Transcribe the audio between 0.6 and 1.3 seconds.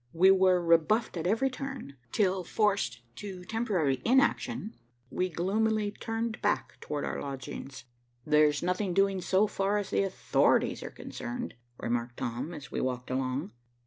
rebuffed at